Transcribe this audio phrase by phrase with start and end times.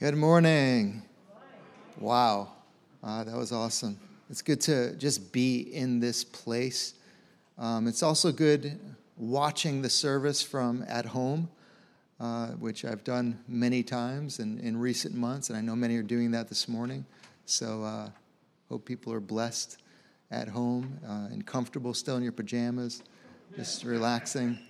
[0.00, 1.02] Good morning.
[1.98, 2.52] Wow,
[3.02, 3.98] uh, that was awesome.
[4.30, 6.94] It's good to just be in this place.
[7.58, 8.78] Um, it's also good
[9.16, 11.48] watching the service from at home,
[12.20, 16.04] uh, which I've done many times in, in recent months, and I know many are
[16.04, 17.04] doing that this morning.
[17.44, 18.10] So, uh,
[18.68, 19.78] hope people are blessed
[20.30, 23.02] at home uh, and comfortable still in your pajamas,
[23.56, 24.60] just relaxing,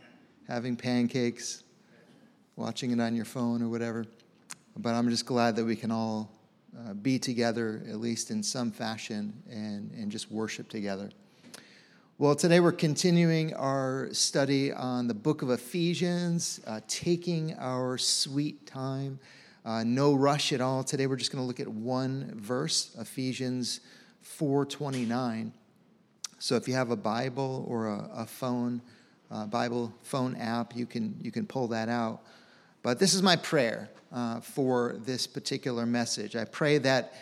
[0.49, 1.65] having pancakes,
[2.57, 4.07] watching it on your phone or whatever.
[4.81, 6.31] But I'm just glad that we can all
[6.79, 11.11] uh, be together, at least in some fashion, and, and just worship together.
[12.17, 18.69] Well, today we're continuing our study on the book of Ephesians, uh, taking our sweet
[18.69, 19.19] time.
[19.65, 20.85] Uh, no rush at all.
[20.85, 23.81] Today we're just going to look at one verse, Ephesians
[24.39, 25.51] 4:29.
[26.39, 28.81] So if you have a Bible or a, a phone,
[29.29, 32.23] uh, Bible phone app, you can you can pull that out.
[32.83, 36.37] But this is my prayer uh, for this particular message.
[36.37, 37.15] I pray that,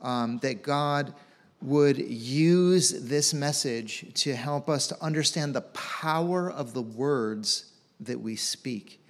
[0.00, 1.14] um, that God
[1.62, 8.20] would use this message to help us to understand the power of the words that
[8.20, 9.02] we speak.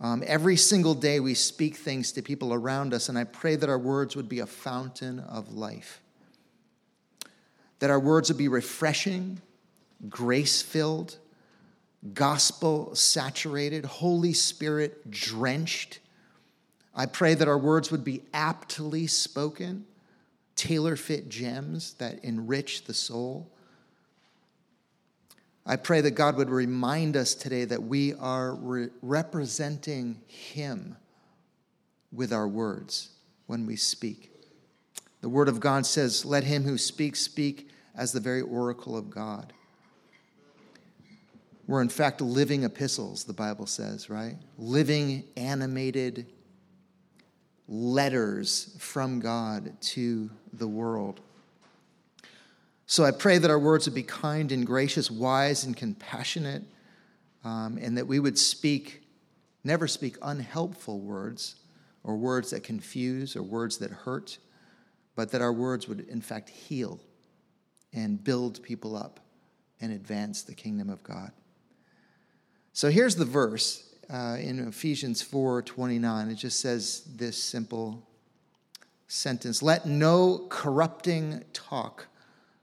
[0.00, 3.68] Um, every single day we speak things to people around us, and I pray that
[3.68, 6.00] our words would be a fountain of life.
[7.80, 9.40] That our words would be refreshing,
[10.08, 11.18] grace filled,
[12.14, 16.00] gospel saturated, Holy Spirit drenched.
[16.94, 19.84] I pray that our words would be aptly spoken,
[20.56, 23.50] tailor fit gems that enrich the soul.
[25.66, 30.96] I pray that God would remind us today that we are re- representing Him
[32.12, 33.10] with our words
[33.46, 34.30] when we speak.
[35.20, 39.10] The Word of God says, Let him who speaks speak as the very oracle of
[39.10, 39.52] God.
[41.70, 44.34] We're in fact living epistles, the Bible says, right?
[44.58, 46.26] Living, animated
[47.68, 51.20] letters from God to the world.
[52.86, 56.64] So I pray that our words would be kind and gracious, wise and compassionate,
[57.44, 59.04] um, and that we would speak,
[59.62, 61.54] never speak unhelpful words
[62.02, 64.38] or words that confuse or words that hurt,
[65.14, 66.98] but that our words would in fact heal
[67.92, 69.20] and build people up
[69.80, 71.30] and advance the kingdom of God.
[72.72, 76.30] So here's the verse uh, in Ephesians 4 29.
[76.30, 78.06] It just says this simple
[79.08, 82.06] sentence Let no corrupting talk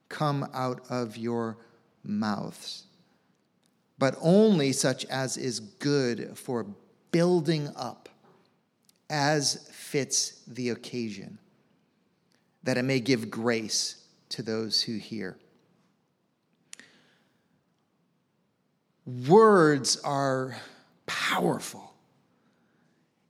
[0.09, 1.57] come out of your
[2.03, 2.83] mouths,
[3.99, 6.65] but only such as is good for
[7.11, 8.09] building up
[9.09, 11.37] as fits the occasion,
[12.63, 15.37] that it may give grace to those who hear.
[19.07, 20.57] Words are
[21.05, 21.93] powerful.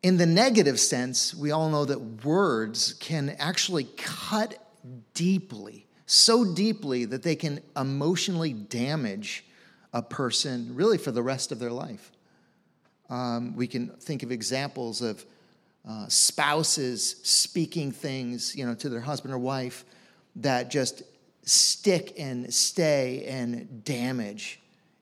[0.03, 4.57] In the negative sense, we all know that words can actually cut
[5.13, 9.45] deeply, so deeply that they can emotionally damage
[9.93, 12.11] a person really for the rest of their life.
[13.09, 15.25] Um, we can think of examples of
[15.87, 19.85] uh, spouses speaking things, you know, to their husband or wife
[20.35, 21.03] that just
[21.43, 24.59] stick and stay and damage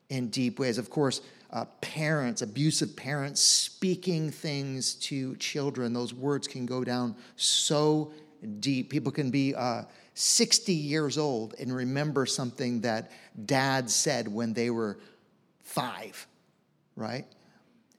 [0.08, 0.78] in deep ways.
[0.78, 7.14] Of course, uh, parents, abusive parents speaking things to children, those words can go down
[7.36, 8.12] so
[8.60, 8.90] deep.
[8.90, 9.82] People can be uh,
[10.14, 13.10] 60 years old and remember something that
[13.44, 14.98] dad said when they were
[15.62, 16.26] five,
[16.96, 17.26] right?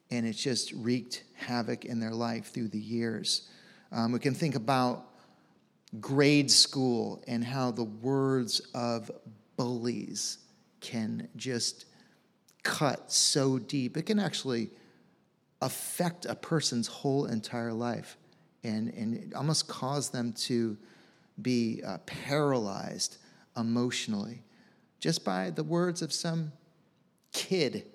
[0.10, 3.50] And it's just wreaked havoc in their life through the years.
[3.92, 5.06] Um, we can think about
[6.00, 9.12] grade school and how the words of
[9.56, 10.40] bullies
[10.82, 11.86] can just
[12.68, 14.70] cut so deep, it can actually
[15.62, 18.18] affect a person's whole entire life
[18.64, 20.78] and, and almost cause them to
[21.42, 23.18] be uh, paralyzed
[23.56, 24.44] emotionally
[25.00, 26.52] just by the words of some
[27.32, 27.86] kid,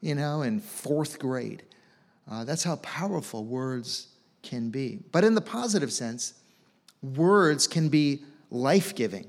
[0.00, 1.64] you know, in fourth grade.
[2.30, 4.06] Uh, that's how powerful words
[4.42, 5.00] can be.
[5.10, 6.34] But in the positive sense,
[7.02, 9.28] words can be life giving.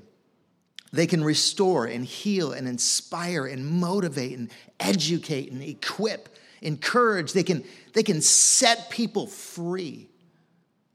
[0.94, 4.48] They can restore and heal and inspire and motivate and
[4.78, 6.28] educate and equip,
[6.62, 7.32] encourage.
[7.32, 7.64] They can,
[7.94, 10.08] they can set people free.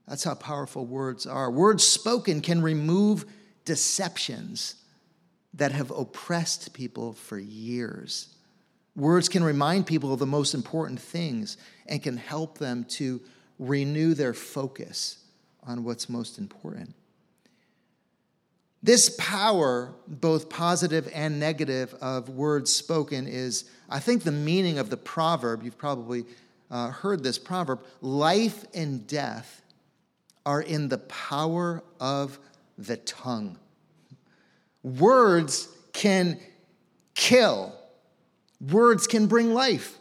[0.08, 1.52] That's how powerful words are.
[1.52, 3.26] Words spoken can remove
[3.66, 4.76] deceptions
[5.56, 8.30] that have oppressed people for years.
[8.96, 11.58] Words can remind people of the most important things
[11.88, 13.20] and can help them to
[13.60, 15.18] renew their focus
[15.64, 16.96] on what's most important.
[18.82, 24.90] This power, both positive and negative, of words spoken is, I think, the meaning of
[24.90, 25.64] the proverb.
[25.64, 26.26] You've probably
[26.72, 29.62] uh, heard this proverb life and death
[30.46, 32.40] are in the power of
[32.78, 33.58] the tongue.
[34.82, 36.40] Words can
[37.16, 37.76] kill,
[38.62, 39.99] words can bring life.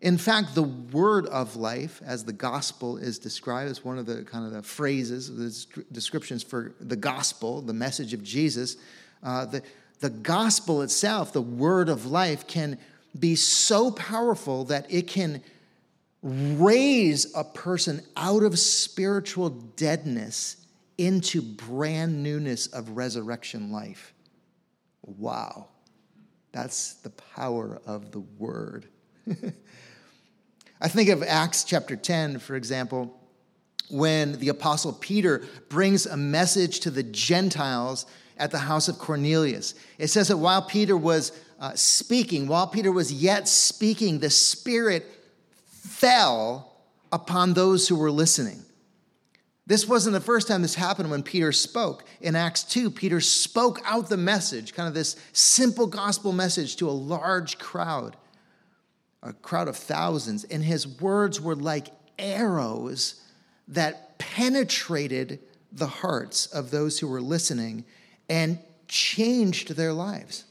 [0.00, 4.22] In fact, the word of life, as the gospel is described, is one of the
[4.24, 8.76] kind of the phrases, the descriptions for the gospel, the message of Jesus.
[9.22, 9.62] Uh, the,
[10.00, 12.78] the gospel itself, the word of life, can
[13.18, 15.42] be so powerful that it can
[16.22, 20.56] raise a person out of spiritual deadness
[20.96, 24.14] into brand newness of resurrection life.
[25.02, 25.68] Wow.
[26.52, 28.86] That's the power of the word.
[30.80, 33.14] I think of Acts chapter 10, for example,
[33.90, 38.06] when the apostle Peter brings a message to the Gentiles
[38.38, 39.74] at the house of Cornelius.
[39.98, 45.06] It says that while Peter was uh, speaking, while Peter was yet speaking, the Spirit
[45.66, 46.72] fell
[47.12, 48.62] upon those who were listening.
[49.66, 52.04] This wasn't the first time this happened when Peter spoke.
[52.22, 56.88] In Acts 2, Peter spoke out the message, kind of this simple gospel message to
[56.88, 58.16] a large crowd,
[59.22, 61.88] a crowd of thousands, and his words were like
[62.18, 63.22] arrows
[63.68, 65.40] that penetrated
[65.72, 67.84] the hearts of those who were listening
[68.28, 68.58] and
[68.88, 70.44] changed their lives.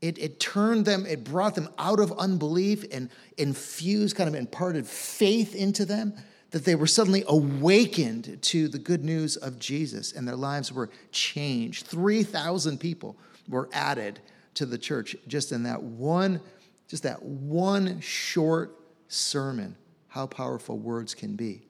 [0.00, 3.08] It, it turned them, it brought them out of unbelief and
[3.38, 6.14] infused, kind of imparted faith into them
[6.50, 10.88] that they were suddenly awakened to the good news of Jesus and their lives were
[11.10, 11.86] changed.
[11.86, 13.16] 3,000 people
[13.48, 14.20] were added
[14.54, 16.40] to the church just in that one,
[16.94, 18.70] just that one short
[19.08, 19.74] sermon.
[20.06, 21.62] How powerful words can be.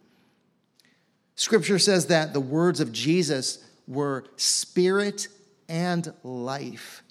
[1.34, 5.28] Scripture says that the words of Jesus were spirit
[5.66, 7.02] and life.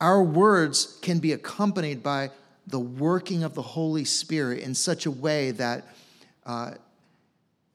[0.00, 2.30] Our words can be accompanied by
[2.66, 5.94] the working of the Holy Spirit in such a way that
[6.46, 6.70] uh,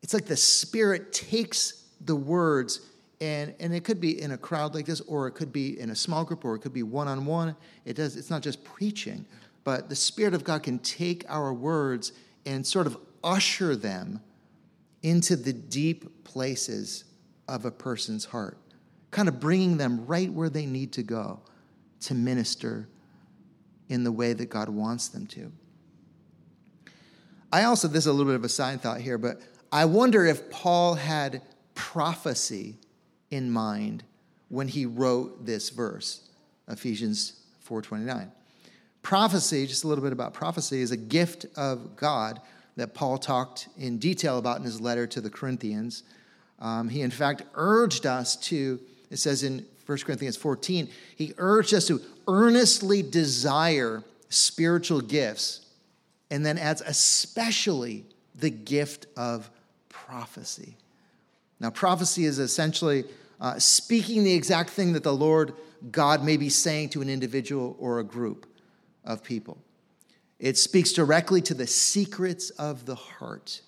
[0.01, 2.81] it's like the Spirit takes the words,
[3.19, 5.89] and, and it could be in a crowd like this, or it could be in
[5.89, 7.55] a small group, or it could be one on one.
[7.85, 8.15] It does.
[8.15, 9.25] It's not just preaching,
[9.63, 12.11] but the Spirit of God can take our words
[12.45, 14.21] and sort of usher them
[15.01, 17.05] into the deep places
[17.47, 18.57] of a person's heart,
[19.11, 21.39] kind of bringing them right where they need to go
[22.01, 22.87] to minister
[23.89, 25.51] in the way that God wants them to.
[27.51, 29.41] I also, this is a little bit of a side thought here, but
[29.71, 31.41] I wonder if Paul had
[31.73, 32.77] prophecy
[33.29, 34.03] in mind
[34.49, 36.21] when he wrote this verse,
[36.67, 37.33] Ephesians
[37.67, 38.31] 4:29.
[39.01, 42.41] Prophecy, just a little bit about prophecy, is a gift of God
[42.75, 46.03] that Paul talked in detail about in his letter to the Corinthians.
[46.59, 48.79] Um, he, in fact, urged us to,
[49.09, 55.65] it says in 1 Corinthians 14, he urged us to earnestly desire spiritual gifts,
[56.29, 59.49] and then adds especially the gift of
[59.89, 60.75] prophecy.
[61.59, 63.05] Now, prophecy is essentially
[63.39, 65.53] uh, speaking the exact thing that the Lord
[65.91, 68.45] God may be saying to an individual or a group
[69.03, 69.57] of people.
[70.39, 73.61] It speaks directly to the secrets of the heart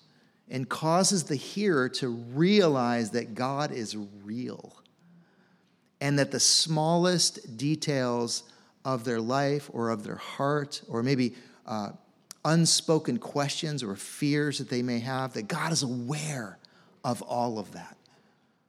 [0.48, 4.74] and causes the hearer to realize that God is real
[6.00, 8.44] and that the smallest details
[8.84, 11.34] of their life or of their heart, or maybe
[11.66, 11.90] uh,
[12.44, 16.58] unspoken questions or fears that they may have, that God is aware
[17.04, 17.96] of all of that.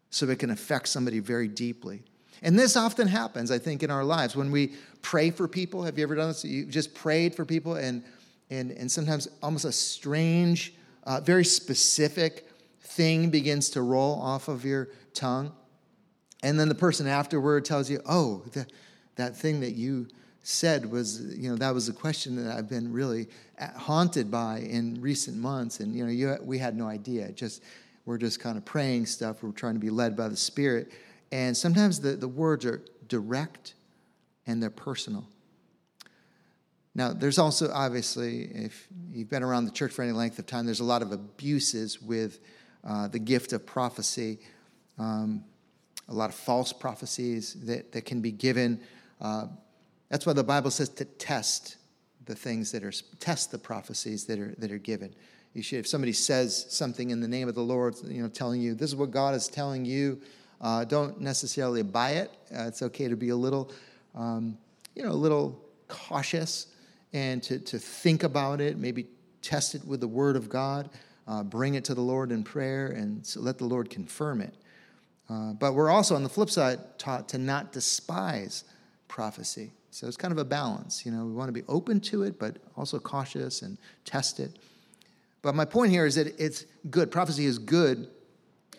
[0.10, 2.04] So it can affect somebody very deeply.
[2.42, 5.84] And this often happens, I think, in our lives when we pray for people.
[5.84, 6.44] Have you ever done this?
[6.44, 8.04] You just prayed for people, and,
[8.50, 10.74] and, and sometimes almost a strange,
[11.04, 12.48] uh, very specific
[12.82, 15.52] thing begins to roll off of your tongue.
[16.44, 18.66] And then the person afterward tells you, oh, the,
[19.16, 20.08] that thing that you
[20.44, 23.28] said was, you know, that was a question that I've been really
[23.78, 25.80] haunted by in recent months.
[25.80, 27.32] And, you know, you, we had no idea.
[27.32, 27.62] Just,
[28.06, 29.44] we're just kind of praying stuff.
[29.44, 30.92] We're trying to be led by the Spirit.
[31.32, 33.76] And sometimes the, the words are direct
[34.48, 35.28] and they're personal.
[36.94, 40.66] Now, there's also obviously, if you've been around the church for any length of time,
[40.66, 42.40] there's a lot of abuses with
[42.84, 44.40] uh, the gift of prophecy.
[45.00, 45.46] Um,
[46.10, 48.82] a lot of false prophecies that, that can be given.
[49.22, 49.48] Uh,
[50.10, 51.78] that's why the Bible says to test
[52.26, 55.14] the things that are test the prophecies that are that are given.
[55.54, 58.62] You should, if somebody says something in the name of the Lord, you know, telling
[58.62, 60.22] you this is what God is telling you,
[60.62, 62.32] uh, don't necessarily buy it.
[62.56, 63.72] Uh, it's okay to be a little,
[64.16, 64.58] um,
[64.96, 66.68] you know, a little cautious
[67.14, 68.78] and to to think about it.
[68.78, 69.08] Maybe
[69.42, 70.90] test it with the Word of God.
[71.28, 74.54] Uh, bring it to the Lord in prayer and so let the Lord confirm it.
[75.30, 78.66] Uh, but we're also, on the flip side, taught to not despise
[79.08, 79.72] prophecy.
[79.90, 81.06] So it's kind of a balance.
[81.06, 84.58] You know, we want to be open to it, but also cautious and test it.
[85.42, 87.12] But my point here is that it's good.
[87.12, 88.08] Prophecy is good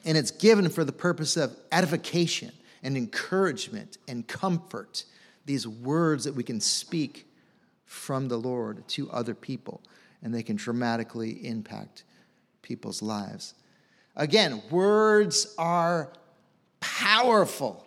[0.04, 2.52] and it's given for the purpose of edification
[2.83, 5.04] and encouragement and comfort.
[5.45, 7.26] These words that we can speak
[7.85, 9.83] from the Lord to other people,
[10.23, 12.04] and they can dramatically impact
[12.62, 13.54] people's lives.
[14.16, 16.12] Again, words are
[16.81, 17.87] powerful.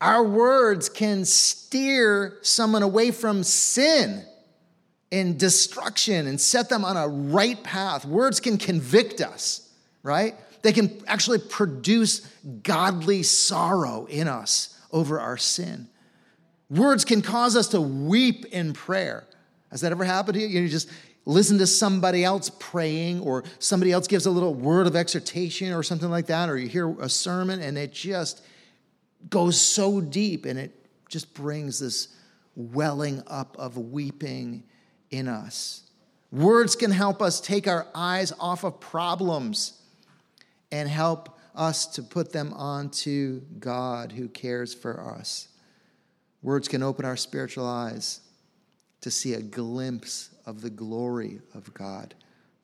[0.00, 4.24] Our words can steer someone away from sin
[5.12, 8.06] and destruction and set them on a right path.
[8.06, 9.70] Words can convict us,
[10.02, 10.34] right?
[10.62, 12.20] They can actually produce
[12.62, 15.86] godly sorrow in us over our sin.
[16.70, 19.24] Words can cause us to weep in prayer.
[19.70, 20.62] Has that ever happened to you?
[20.62, 20.88] You just
[21.26, 25.82] listen to somebody else praying, or somebody else gives a little word of exhortation or
[25.82, 28.42] something like that, or you hear a sermon and it just
[29.28, 30.74] goes so deep and it
[31.08, 32.08] just brings this
[32.56, 34.64] welling up of weeping
[35.12, 35.82] in us.
[36.32, 39.80] Words can help us take our eyes off of problems
[40.72, 45.48] and help us to put them onto God who cares for us.
[46.42, 48.20] Words can open our spiritual eyes
[49.02, 52.14] to see a glimpse of the glory of God.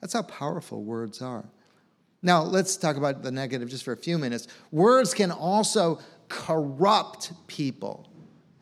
[0.00, 1.44] That's how powerful words are.
[2.22, 4.48] Now, let's talk about the negative just for a few minutes.
[4.72, 8.08] Words can also corrupt people.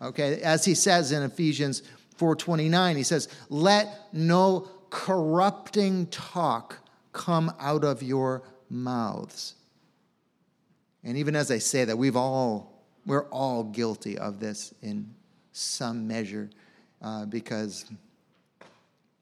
[0.02, 1.82] Okay, as he says in Ephesians
[2.18, 6.78] 4:29, he says, "Let no corrupting talk
[7.12, 9.54] come out of your mouths.
[11.02, 15.14] And even as I say that, we've all, we're all guilty of this in
[15.52, 16.50] some measure
[17.00, 17.86] uh, because,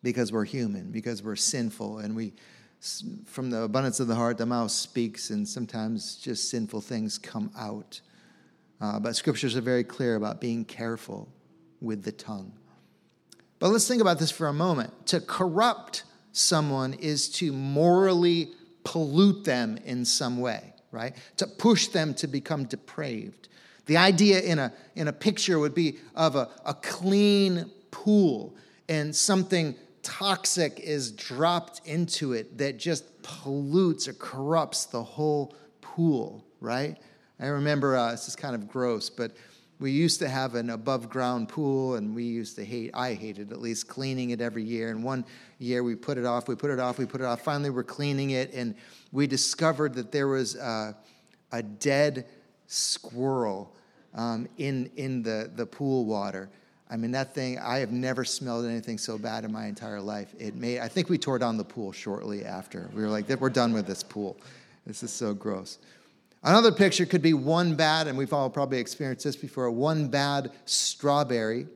[0.03, 2.33] because we're human, because we're sinful, and we,
[3.27, 7.51] from the abundance of the heart, the mouth speaks, and sometimes just sinful things come
[7.57, 8.01] out.
[8.81, 11.29] Uh, but scriptures are very clear about being careful
[11.81, 12.53] with the tongue.
[13.59, 15.07] But let's think about this for a moment.
[15.09, 18.51] To corrupt someone is to morally
[18.83, 21.15] pollute them in some way, right?
[21.39, 23.49] To push them to become depraved.
[23.87, 28.57] The idea in a, in a picture would be of a, a clean pool
[28.89, 36.45] and something toxic is dropped into it that just pollutes or corrupts the whole pool,
[36.61, 36.97] right?
[37.41, 39.33] I remember, uh, this is kind of gross, but
[39.85, 43.53] we used to have an above ground pool and we used to hate i hated
[43.53, 44.89] at least cleaning it every year.
[44.89, 45.27] And one
[45.59, 47.43] year we put it off we put it off we put it off.
[47.43, 48.75] Finally we're cleaning it and
[49.13, 50.97] we discovered that there was a,
[51.53, 52.25] a dead
[52.67, 53.77] squirrel
[54.15, 56.49] um, in, in the, the pool water.
[56.89, 60.35] I mean that thing i have never smelled anything so bad in my entire life.
[60.39, 62.89] It made i think we tore down the pool shortly after.
[62.95, 64.39] We were like we're done with this pool.
[64.87, 65.77] This is so gross
[66.45, 70.53] Another picture could be one bad, and we've all probably experienced this before one bad
[70.67, 71.67] strawberry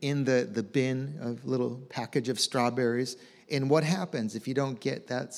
[0.00, 3.18] in the, the bin of little package of strawberries.
[3.50, 5.36] And what happens if you don't get that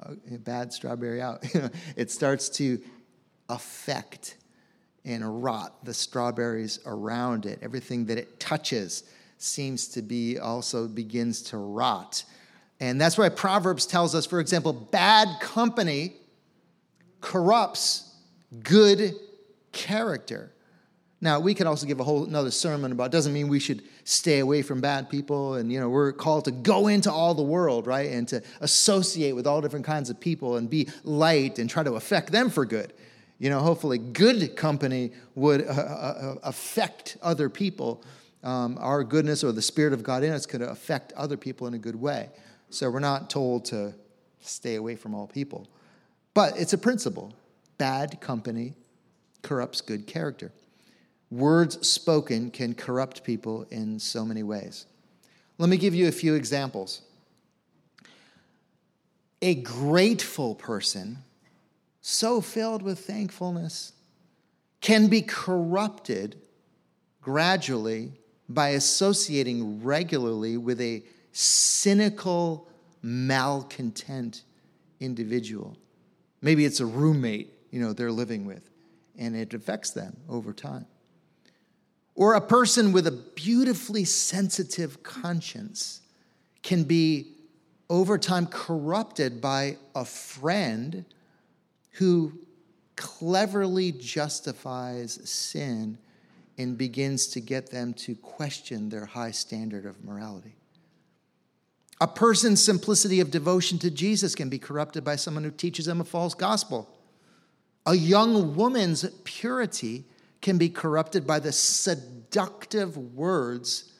[0.00, 1.44] uh, bad strawberry out?
[1.96, 2.80] it starts to
[3.48, 4.36] affect
[5.04, 7.58] and rot the strawberries around it.
[7.62, 9.02] Everything that it touches
[9.38, 12.22] seems to be also begins to rot.
[12.78, 16.19] And that's why Proverbs tells us, for example, bad company
[17.20, 18.14] corrupts
[18.62, 19.14] good
[19.72, 20.52] character.
[21.22, 24.38] Now, we could also give a whole another sermon about doesn't mean we should stay
[24.38, 27.86] away from bad people and you know, we're called to go into all the world,
[27.86, 28.10] right?
[28.10, 31.92] And to associate with all different kinds of people and be light and try to
[31.92, 32.94] affect them for good.
[33.38, 38.02] You know, hopefully good company would uh, uh, uh affect other people.
[38.42, 41.74] Um, our goodness or the spirit of God in us could affect other people in
[41.74, 42.30] a good way.
[42.70, 43.94] So we're not told to
[44.40, 45.68] stay away from all people.
[46.34, 47.32] But it's a principle
[47.78, 48.74] bad company
[49.42, 50.52] corrupts good character.
[51.30, 54.86] Words spoken can corrupt people in so many ways.
[55.58, 57.02] Let me give you a few examples.
[59.42, 61.18] A grateful person,
[62.02, 63.92] so filled with thankfulness,
[64.80, 66.36] can be corrupted
[67.22, 68.12] gradually
[68.48, 72.68] by associating regularly with a cynical,
[73.02, 74.42] malcontent
[74.98, 75.76] individual.
[76.42, 78.70] Maybe it's a roommate, you know, they're living with,
[79.18, 80.86] and it affects them over time.
[82.14, 86.00] Or a person with a beautifully sensitive conscience
[86.62, 87.32] can be
[87.88, 91.04] over time corrupted by a friend
[91.92, 92.32] who
[92.96, 95.98] cleverly justifies sin
[96.58, 100.59] and begins to get them to question their high standard of morality.
[102.00, 106.00] A person's simplicity of devotion to Jesus can be corrupted by someone who teaches them
[106.00, 106.88] a false gospel.
[107.86, 110.04] A young woman's purity
[110.40, 113.92] can be corrupted by the seductive words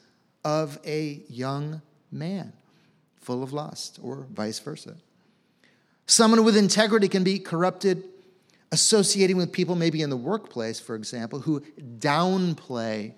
[0.43, 1.81] of a young
[2.11, 2.53] man
[3.21, 4.95] full of lust, or vice versa.
[6.07, 8.03] Someone with integrity can be corrupted
[8.71, 11.61] associating with people, maybe in the workplace, for example, who
[11.99, 13.13] downplay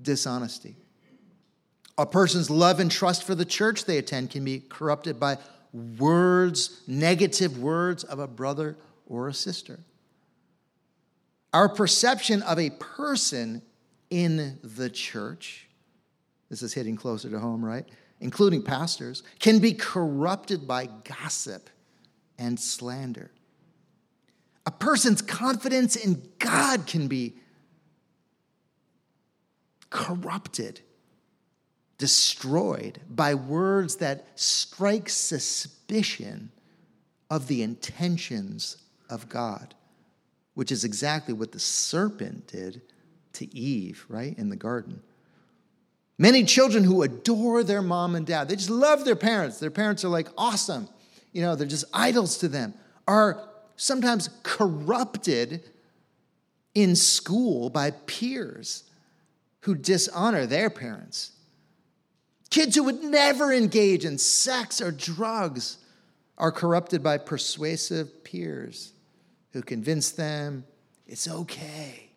[0.00, 0.76] dishonesty.
[1.98, 5.38] A person's love and trust for the church they attend can be corrupted by
[5.72, 8.76] words, negative words of a brother
[9.06, 9.80] or a sister.
[11.52, 13.62] Our perception of a person
[14.10, 15.68] in the church,
[16.50, 17.86] this is hitting closer to home, right?
[18.20, 21.70] Including pastors, can be corrupted by gossip
[22.38, 23.30] and slander.
[24.66, 27.36] A person's confidence in God can be
[29.90, 30.80] corrupted,
[31.98, 36.50] destroyed by words that strike suspicion
[37.30, 38.76] of the intentions
[39.08, 39.74] of God,
[40.54, 42.82] which is exactly what the serpent did
[43.34, 45.02] to Eve, right, in the garden.
[46.18, 49.58] Many children who adore their mom and dad, they just love their parents.
[49.58, 50.88] Their parents are like awesome.
[51.32, 52.74] You know, they're just idols to them,
[53.06, 55.62] are sometimes corrupted
[56.74, 58.84] in school by peers
[59.60, 61.32] who dishonor their parents.
[62.50, 65.78] Kids who would never engage in sex or drugs
[66.38, 68.92] are corrupted by persuasive peers
[69.52, 70.64] who convince them
[71.06, 72.10] it's okay.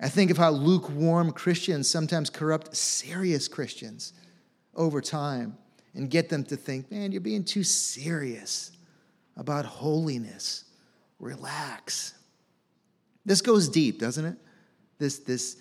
[0.00, 4.12] I think of how lukewarm Christians sometimes corrupt serious Christians
[4.74, 5.56] over time
[5.94, 8.72] and get them to think, man, you're being too serious
[9.36, 10.64] about holiness.
[11.18, 12.14] Relax.
[13.24, 14.36] This goes deep, doesn't it?
[14.98, 15.56] This, this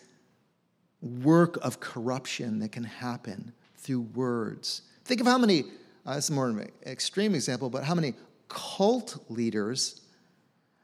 [1.05, 4.81] work of corruption that can happen through words.
[5.05, 5.65] Think of how many,
[6.05, 8.15] uh, this is more of an extreme example, but how many
[8.47, 10.01] cult leaders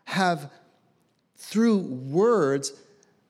[0.05, 0.51] have,
[1.37, 2.73] through words,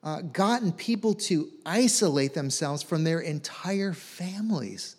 [0.02, 4.96] uh, gotten people to isolate themselves from their entire families.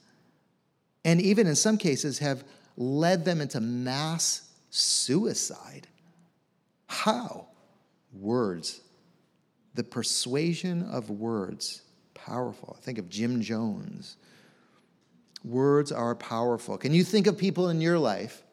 [1.05, 2.43] And even in some cases, have
[2.77, 5.87] led them into mass suicide.
[6.87, 7.47] How?
[8.13, 8.81] Words.
[9.75, 11.81] The persuasion of words,
[12.13, 12.77] powerful.
[12.81, 14.17] Think of Jim Jones.
[15.43, 16.77] Words are powerful.
[16.77, 18.43] Can you think of people in your life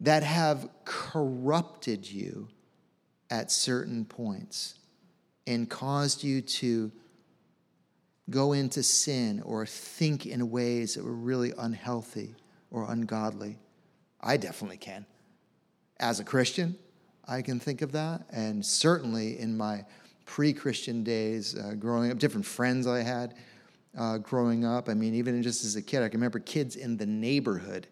[0.00, 2.48] that have corrupted you
[3.30, 4.76] at certain points
[5.46, 6.90] and caused you to
[8.30, 12.34] go into sin or think in ways that were really unhealthy
[12.70, 13.58] or ungodly?
[14.20, 15.06] I definitely can.
[15.98, 16.76] As a Christian,
[17.30, 18.26] I can think of that.
[18.30, 19.84] And certainly in my
[20.26, 23.34] pre Christian days, uh, growing up, different friends I had
[23.96, 24.88] uh, growing up.
[24.88, 27.86] I mean, even just as a kid, I can remember kids in the neighborhood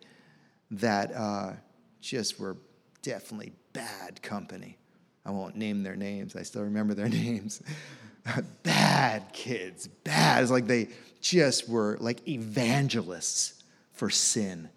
[0.72, 1.52] that uh,
[2.00, 2.56] just were
[3.02, 4.76] definitely bad company.
[5.24, 7.62] I won't name their names, I still remember their names.
[8.62, 10.42] bad kids, bad.
[10.42, 10.88] It's like they
[11.20, 14.68] just were like evangelists for sin.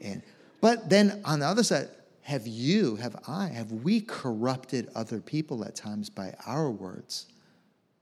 [0.00, 0.22] And
[0.60, 1.88] but then on the other side,
[2.24, 7.26] have you, have I, have we corrupted other people at times by our words?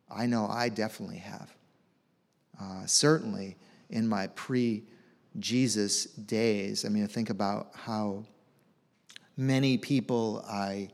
[0.09, 1.53] I know I definitely have.
[2.61, 3.57] Uh, certainly
[3.91, 4.85] in my pre
[5.41, 8.25] Jesus days, I mean, I think about how
[9.37, 10.91] many people I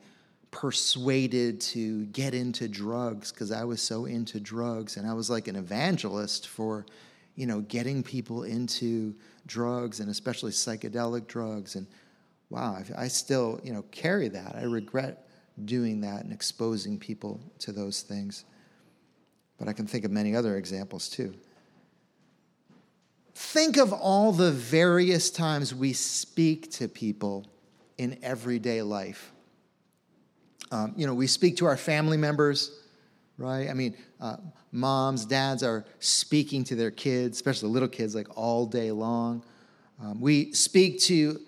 [0.50, 5.48] persuaded to get into drugs because I was so into drugs and I was like
[5.48, 6.86] an evangelist for,
[7.34, 9.14] you know, getting people into
[9.46, 11.86] drugs and especially psychedelic drugs and
[12.50, 14.56] wow, I still, you know, carry that.
[14.56, 15.28] I regret
[15.64, 18.44] doing that and exposing people to those things.
[19.58, 21.34] But I can think of many other examples too.
[23.34, 27.46] Think of all the various times we speak to people
[27.96, 29.32] in everyday life.
[30.70, 32.80] Um, you know, we speak to our family members,
[33.36, 33.68] right?
[33.68, 34.36] I mean, uh,
[34.72, 39.42] moms, dads are speaking to their kids, especially little kids, like all day long.
[40.00, 41.40] Um, we speak to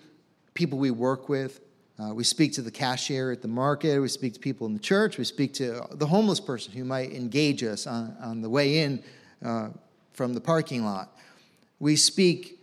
[0.61, 1.59] people we work with.
[1.97, 3.99] Uh, we speak to the cashier at the market.
[3.99, 5.17] We speak to people in the church.
[5.17, 9.03] We speak to the homeless person who might engage us on, on the way in
[9.43, 9.69] uh,
[10.13, 11.17] from the parking lot.
[11.79, 12.59] We speak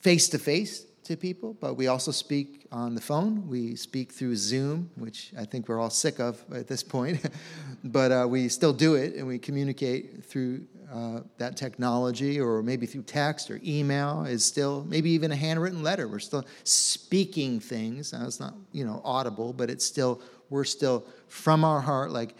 [0.00, 3.46] face to face to people, but we also speak on the phone.
[3.46, 7.20] We speak through Zoom, which I think we're all sick of at this point,
[7.84, 10.62] but uh, we still do it and we communicate through
[10.94, 15.82] uh, that technology or maybe through text or email is still maybe even a handwritten
[15.82, 16.06] letter.
[16.06, 18.12] We're still speaking things.
[18.12, 22.36] Now it's not you know audible but it's still we're still from our heart like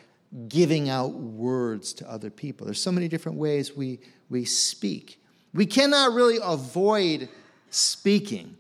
[0.47, 2.65] giving out words to other people.
[2.65, 3.99] There's so many different ways we
[4.31, 5.21] we speak.
[5.53, 7.29] We cannot really avoid
[7.71, 8.57] speaking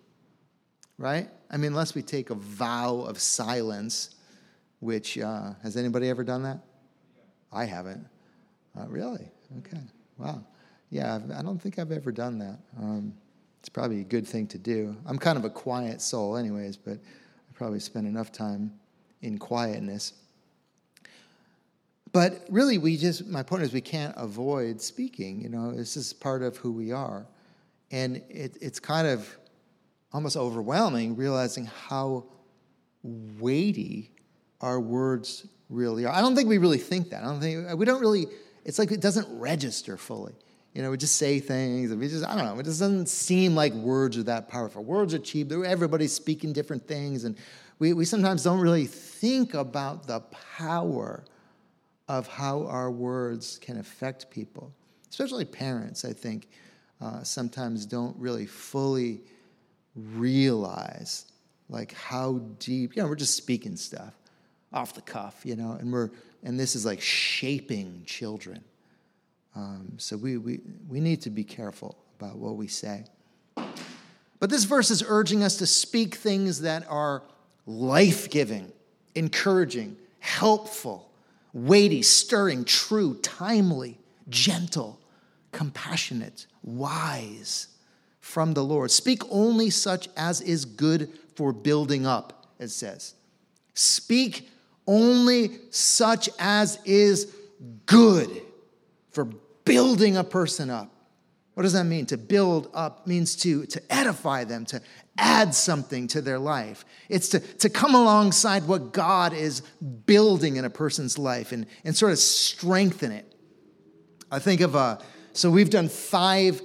[0.98, 1.28] right?
[1.48, 4.16] I mean unless we take a vow of silence
[4.80, 6.58] which uh, has anybody ever done that?
[7.52, 8.08] I haven't.
[8.88, 9.82] Really Okay.
[10.18, 10.44] Wow.
[10.90, 12.58] Yeah, I don't think I've ever done that.
[12.78, 13.14] Um,
[13.60, 14.94] It's probably a good thing to do.
[15.06, 18.72] I'm kind of a quiet soul, anyways, but I probably spend enough time
[19.22, 20.12] in quietness.
[22.12, 25.40] But really, we just, my point is, we can't avoid speaking.
[25.40, 27.26] You know, this is part of who we are.
[27.90, 29.34] And it, it's kind of
[30.12, 32.26] almost overwhelming realizing how
[33.02, 34.12] weighty
[34.60, 36.12] our words really are.
[36.12, 37.24] I don't think we really think that.
[37.24, 38.26] I don't think, we don't really,
[38.64, 40.34] it's like it doesn't register fully.
[40.74, 43.08] You know, we just say things and we just, I don't know, it just doesn't
[43.08, 44.82] seem like words are that powerful.
[44.82, 47.36] Words are cheap, everybody's speaking different things, and
[47.78, 50.20] we, we sometimes don't really think about the
[50.58, 51.24] power
[52.08, 54.72] of how our words can affect people,
[55.08, 56.48] especially parents, I think,
[57.00, 59.20] uh, sometimes don't really fully
[59.94, 61.26] realize
[61.68, 64.14] like how deep, you know, we're just speaking stuff
[64.72, 66.10] off the cuff, you know, and we're,
[66.44, 68.62] and this is like shaping children.
[69.56, 73.04] Um, so we, we, we need to be careful about what we say.
[73.56, 77.22] But this verse is urging us to speak things that are
[77.66, 78.70] life giving,
[79.14, 81.10] encouraging, helpful,
[81.54, 85.00] weighty, stirring, true, timely, gentle,
[85.52, 87.68] compassionate, wise
[88.20, 88.90] from the Lord.
[88.90, 93.14] Speak only such as is good for building up, it says.
[93.72, 94.50] Speak
[94.86, 97.34] only such as is
[97.86, 98.30] good
[99.10, 99.24] for
[99.64, 100.90] building a person up.
[101.54, 102.06] What does that mean?
[102.06, 104.82] To build up means to, to edify them, to
[105.16, 106.84] add something to their life.
[107.08, 109.60] It's to, to come alongside what God is
[110.06, 113.32] building in a person's life and, and sort of strengthen it.
[114.32, 114.98] I think of, uh,
[115.32, 116.60] so we've done five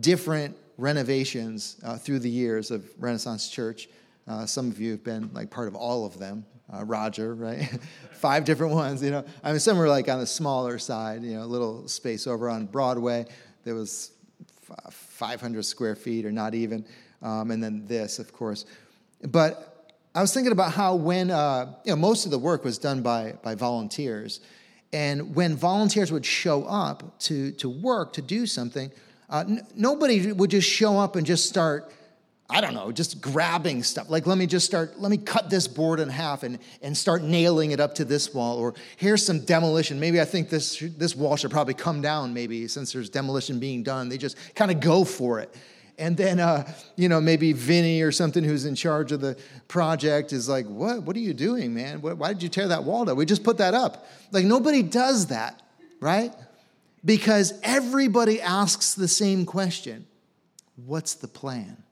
[0.00, 3.88] different renovations uh, through the years of Renaissance Church.
[4.28, 6.44] Uh, some of you have been like part of all of them.
[6.72, 7.78] Uh, Roger, right?
[8.12, 9.24] Five different ones, you know.
[9.42, 12.48] I mean, some were like on the smaller side, you know, a little space over
[12.48, 13.26] on Broadway.
[13.64, 14.12] There was
[14.90, 16.84] 500 square feet or not even.
[17.22, 18.64] Um, and then this, of course.
[19.22, 22.78] But I was thinking about how when, uh, you know, most of the work was
[22.78, 24.40] done by, by volunteers.
[24.92, 28.90] And when volunteers would show up to, to work, to do something,
[29.28, 31.92] uh, n- nobody would just show up and just start
[32.48, 34.10] I don't know, just grabbing stuff.
[34.10, 37.22] Like, let me just start, let me cut this board in half and, and start
[37.22, 38.58] nailing it up to this wall.
[38.58, 39.98] Or here's some demolition.
[39.98, 43.82] Maybe I think this, this wall should probably come down, maybe, since there's demolition being
[43.82, 44.10] done.
[44.10, 45.54] They just kind of go for it.
[45.96, 50.32] And then, uh, you know, maybe Vinny or something who's in charge of the project
[50.32, 51.02] is like, what?
[51.04, 52.02] What are you doing, man?
[52.02, 53.16] Why did you tear that wall down?
[53.16, 54.06] We just put that up.
[54.32, 55.62] Like, nobody does that,
[56.00, 56.32] right?
[57.04, 60.06] Because everybody asks the same question
[60.76, 61.83] What's the plan?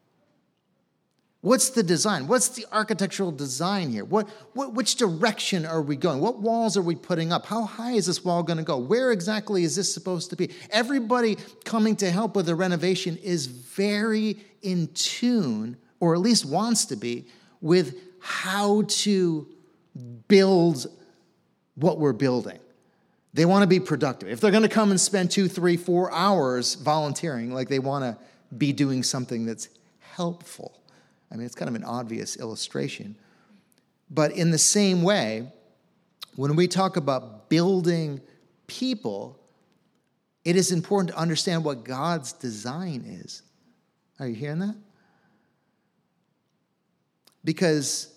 [1.42, 2.28] What's the design?
[2.28, 4.04] What's the architectural design here?
[4.04, 6.20] What, what, which direction are we going?
[6.20, 7.46] What walls are we putting up?
[7.46, 8.78] How high is this wall going to go?
[8.78, 10.50] Where exactly is this supposed to be?
[10.70, 16.84] Everybody coming to help with the renovation is very in tune, or at least wants
[16.86, 17.26] to be,
[17.60, 19.48] with how to
[20.28, 20.86] build
[21.74, 22.60] what we're building.
[23.34, 24.28] They want to be productive.
[24.28, 28.04] If they're going to come and spend two, three, four hours volunteering, like they want
[28.04, 28.16] to
[28.56, 30.78] be doing something that's helpful.
[31.32, 33.16] I mean, it's kind of an obvious illustration.
[34.10, 35.50] But in the same way,
[36.36, 38.20] when we talk about building
[38.66, 39.38] people,
[40.44, 43.42] it is important to understand what God's design is.
[44.20, 44.76] Are you hearing that?
[47.44, 48.12] Because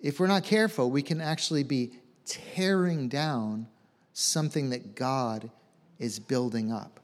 [0.00, 1.92] if we're not careful, we can actually be
[2.26, 3.66] tearing down
[4.12, 5.50] something that God
[5.98, 7.00] is building up.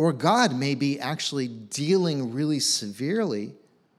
[0.00, 3.52] Or God may be actually dealing really severely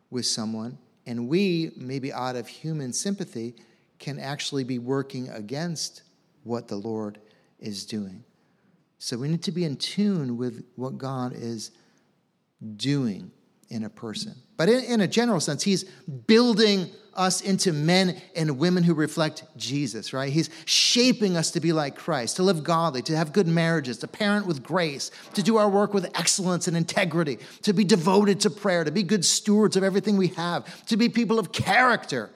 [0.10, 3.54] with someone, and we, maybe out of human sympathy,
[4.00, 6.02] can actually be working against
[6.44, 7.20] what the Lord
[7.60, 8.24] is doing.
[8.98, 11.70] So we need to be in tune with what God is
[12.78, 13.30] doing
[13.72, 14.36] in a person.
[14.58, 15.86] But in, in, a general sense, He's
[16.28, 20.32] building us into men and women who reflect Jesus, right?
[20.32, 24.08] He's shaping us to be like Christ, to live godly, to have good marriages, to
[24.08, 28.50] parent with grace, to do our work with excellence and integrity, to be devoted to
[28.50, 32.30] prayer, to be good stewards of everything we have, to be people of character,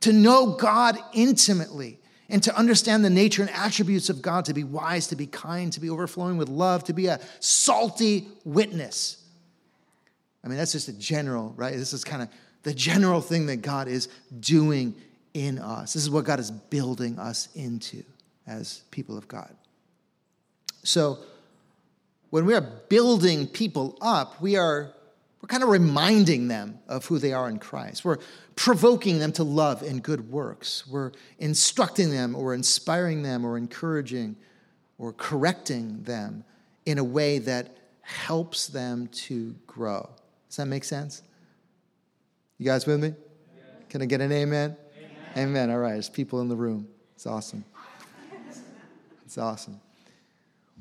[0.00, 4.64] to know God intimately, and to understand the nature and attributes of God, to be
[4.64, 9.25] wise, to be kind, to be overflowing with love, to be a salty witness.
[10.46, 11.74] I mean, that's just a general, right?
[11.74, 12.28] This is kind of
[12.62, 14.94] the general thing that God is doing
[15.34, 15.92] in us.
[15.92, 18.04] This is what God is building us into
[18.46, 19.52] as people of God.
[20.84, 21.18] So,
[22.30, 24.92] when we are building people up, we are
[25.42, 28.04] we're kind of reminding them of who they are in Christ.
[28.04, 28.18] We're
[28.54, 30.86] provoking them to love and good works.
[30.86, 34.36] We're instructing them or inspiring them or encouraging
[34.96, 36.44] or correcting them
[36.84, 40.08] in a way that helps them to grow.
[40.56, 41.20] Does that make sense?
[42.56, 43.12] You guys with me?
[43.90, 44.74] Can I get an amen?
[44.96, 45.48] Amen.
[45.48, 45.70] amen.
[45.70, 46.88] All right, there's people in the room.
[47.14, 47.62] It's awesome.
[49.26, 49.78] It's awesome.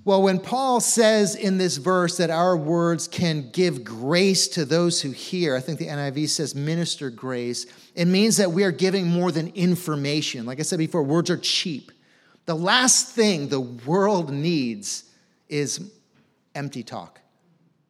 [0.06, 5.02] Well, when Paul says in this verse that our words can give grace to those
[5.02, 9.08] who hear, I think the NIV says minister grace, it means that we are giving
[9.08, 10.46] more than information.
[10.46, 11.92] Like I said before, words are cheap.
[12.46, 15.04] The last thing the world needs
[15.50, 15.92] is
[16.56, 17.20] empty talk,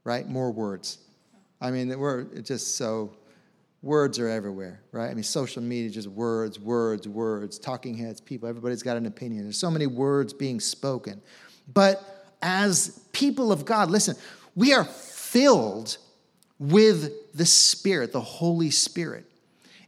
[0.04, 0.28] right?
[0.28, 0.98] More words.
[1.62, 3.16] I mean, we're just so,
[3.82, 5.10] words are everywhere, right?
[5.10, 9.44] I mean, social media, just words, words, words, talking heads, people, everybody's got an opinion.
[9.44, 11.22] There's so many words being spoken.
[11.74, 12.04] But
[12.42, 14.16] as people of God, listen,
[14.56, 15.98] we are filled
[16.60, 19.26] with the Spirit, the Holy Spirit.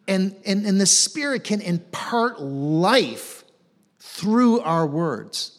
[0.08, 3.44] And, and, and the Spirit can impart life
[4.00, 5.57] through our words.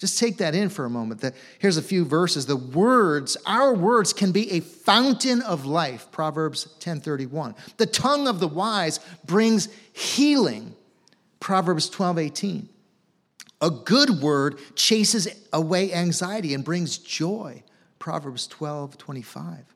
[0.00, 1.20] Just take that in for a moment.
[1.20, 2.46] The, here's a few verses.
[2.46, 7.54] The words, our words can be a fountain of life, Proverbs 10:31.
[7.76, 10.74] The tongue of the wise brings healing,
[11.38, 12.68] Proverbs 12:18.
[13.60, 17.62] A good word chases away anxiety and brings joy.
[17.98, 19.66] Proverbs 12, 25.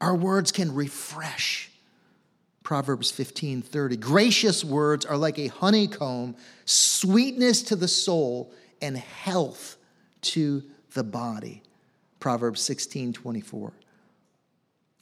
[0.00, 1.68] Our words can refresh.
[2.62, 3.96] Proverbs 15, 30.
[3.96, 9.76] Gracious words are like a honeycomb, sweetness to the soul and health
[10.20, 10.62] to
[10.94, 11.62] the body.
[12.20, 13.72] Proverbs 16, 24.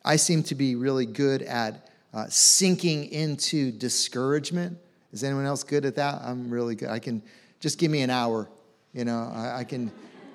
[0.04, 4.78] I seem to be really good at uh, sinking into discouragement.
[5.12, 6.20] Is anyone else good at that?
[6.22, 6.88] I'm really good.
[6.88, 7.22] I can
[7.60, 8.48] just give me an hour.
[8.92, 9.90] You know, I, I can,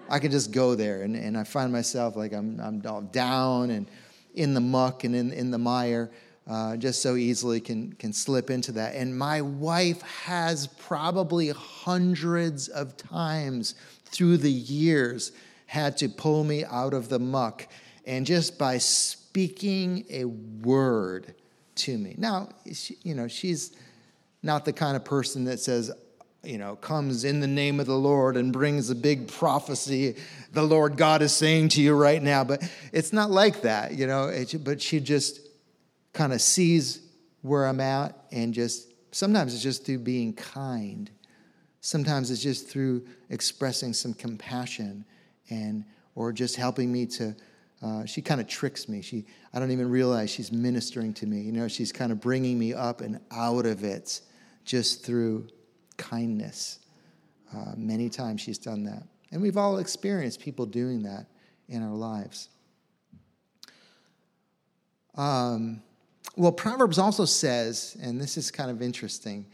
[0.09, 3.87] I can just go there, and, and I find myself like I'm, I'm down and
[4.33, 6.11] in the muck and in, in the mire.
[6.49, 8.95] Uh, just so easily can can slip into that.
[8.95, 13.75] And my wife has probably hundreds of times
[14.05, 15.31] through the years
[15.67, 17.67] had to pull me out of the muck,
[18.05, 21.33] and just by speaking a word
[21.75, 22.15] to me.
[22.17, 23.71] Now, she, you know, she's
[24.43, 25.91] not the kind of person that says,
[26.43, 30.15] you know, comes in the name of the Lord and brings a big prophecy
[30.51, 32.43] the Lord God is saying to you right now.
[32.43, 35.39] But it's not like that, you know, it, but she just
[36.13, 37.01] kind of sees
[37.41, 41.09] where I'm at and just sometimes it's just through being kind.
[41.81, 45.05] Sometimes it's just through expressing some compassion
[45.49, 45.83] and
[46.15, 47.35] or just helping me to
[47.81, 49.01] uh, she kind of tricks me.
[49.01, 51.41] She, I don't even realize she's ministering to me.
[51.41, 54.21] You know, she's kind of bringing me up and out of it
[54.65, 55.47] just through
[55.97, 56.79] kindness.
[57.53, 59.03] Uh, many times she's done that.
[59.31, 61.25] And we've all experienced people doing that
[61.69, 62.49] in our lives.
[65.15, 65.81] Um,
[66.35, 69.45] well, Proverbs also says, and this is kind of interesting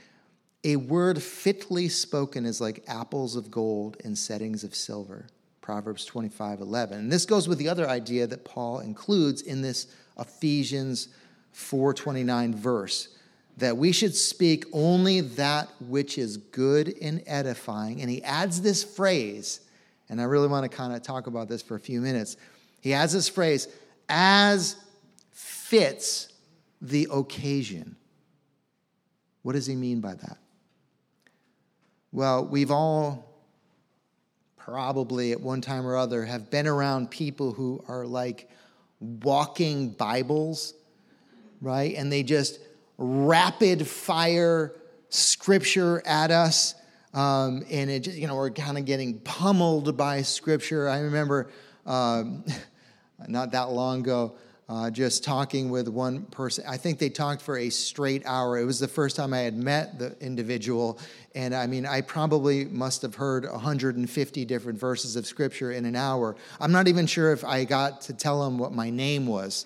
[0.64, 5.28] a word fitly spoken is like apples of gold in settings of silver.
[5.62, 6.98] Proverbs 25 11.
[6.98, 9.88] And this goes with the other idea that Paul includes in this
[10.20, 11.10] Ephesians
[11.52, 13.10] 429 verse
[13.58, 18.02] that we should speak only that which is good and edifying.
[18.02, 19.62] And he adds this phrase,
[20.10, 22.38] and I really want to kind of talk about this for a few minutes.
[22.82, 23.68] He adds this phrase,
[24.10, 24.76] as
[25.32, 26.34] fits
[26.82, 27.96] the occasion.
[29.44, 30.38] What does he mean by that?
[32.12, 33.28] Well, we've all
[34.58, 38.50] probably at one time or other have been around people who are like
[39.00, 40.74] walking Bibles,
[41.62, 41.96] right?
[41.96, 42.60] And they just
[42.98, 44.74] rapid fire
[45.10, 46.76] scripture at us.
[47.14, 50.90] Um, and it just, you know, we're kind of getting pummeled by scripture.
[50.90, 51.50] I remember
[51.86, 52.44] um,
[53.28, 54.36] not that long ago,
[54.70, 56.66] uh, just talking with one person.
[56.68, 58.58] I think they talked for a straight hour.
[58.58, 61.00] It was the first time I had met the individual.
[61.36, 65.96] And I mean, I probably must have heard 150 different verses of scripture in an
[65.96, 66.36] hour.
[66.60, 69.66] I'm not even sure if I got to tell him what my name was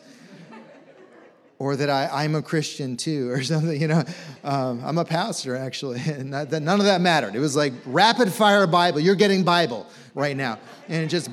[1.57, 4.03] or that I, am a Christian too, or something, you know.
[4.43, 7.33] Um, I'm a pastor, actually, and that, none of that mattered.
[7.33, 8.99] It was like rapid fire Bible.
[8.99, 10.59] You're getting Bible right now.
[10.89, 11.27] And it just,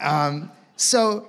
[0.00, 1.28] um, so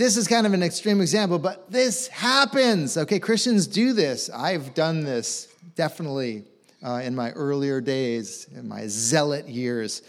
[0.00, 2.96] this is kind of an extreme example, but this happens.
[2.96, 4.30] Okay, Christians do this.
[4.30, 6.44] I've done this definitely
[6.84, 10.02] uh, in my earlier days, in my zealot years.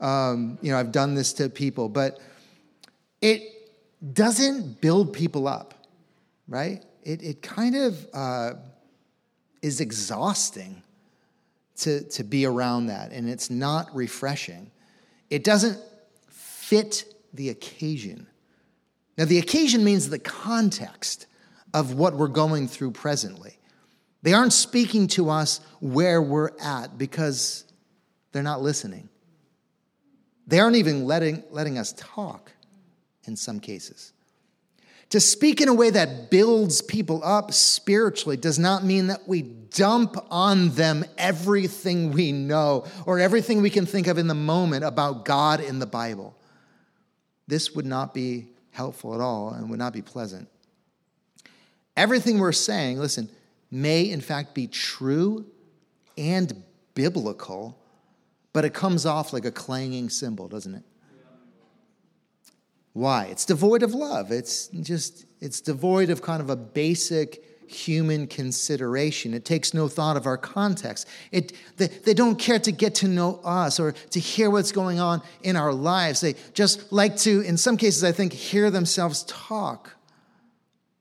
[0.00, 2.18] Um, you know, I've done this to people, but
[3.20, 3.42] it
[4.12, 5.74] doesn't build people up
[6.48, 6.84] right?
[7.02, 8.52] It, it kind of uh,
[9.62, 10.82] is exhausting
[11.78, 14.70] to, to be around that, and it's not refreshing.
[15.30, 15.78] It doesn't
[16.28, 18.26] fit the occasion.
[19.16, 21.26] Now, the occasion means the context
[21.72, 23.58] of what we're going through presently.
[24.22, 27.64] They aren't speaking to us where we're at because
[28.32, 29.08] they're not listening.
[30.46, 32.52] They aren't even letting, letting us talk
[33.26, 34.12] in some cases.
[35.10, 39.42] To speak in a way that builds people up spiritually does not mean that we
[39.42, 44.84] dump on them everything we know or everything we can think of in the moment
[44.84, 46.36] about God in the Bible.
[47.46, 50.48] This would not be helpful at all and would not be pleasant.
[51.96, 53.30] Everything we're saying, listen,
[53.70, 55.46] may in fact be true
[56.18, 56.62] and
[56.94, 57.78] biblical,
[58.52, 60.82] but it comes off like a clanging cymbal, doesn't it?
[62.94, 63.26] Why?
[63.26, 64.32] It's devoid of love.
[64.32, 69.34] It's just, it's devoid of kind of a basic human consideration.
[69.34, 71.08] It takes no thought of our context.
[71.32, 75.00] It, they, they don't care to get to know us or to hear what's going
[75.00, 76.20] on in our lives.
[76.20, 79.90] They just like to, in some cases, I think, hear themselves talk.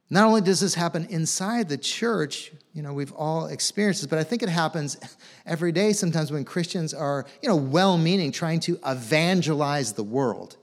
[0.10, 4.19] Not only does this happen inside the church, you know, we've all experienced this, but
[4.19, 4.97] I think it happens
[5.45, 10.58] every day sometimes when Christians are, you know, well meaning, trying to evangelize the world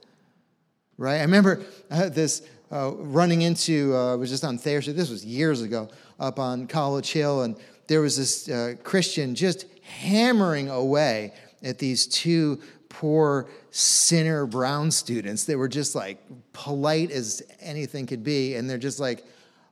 [1.01, 1.17] right?
[1.17, 5.61] I remember uh, this uh, running into, uh, was just on Thursday, this was years
[5.61, 7.55] ago, up on College Hill, and
[7.87, 15.45] there was this uh, Christian just hammering away at these two poor sinner Brown students.
[15.45, 16.19] They were just like
[16.53, 19.25] polite as anything could be, and they're just like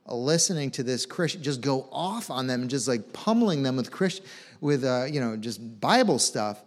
[0.06, 3.90] listening to this Christian just go off on them and just like pummeling them with
[3.90, 4.26] Christian,
[4.60, 6.62] with uh, you know just Bible stuff.